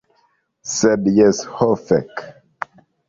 Sed 0.77 1.09
jes, 1.17 1.41
ho 1.59 1.69
fek' 1.91 2.25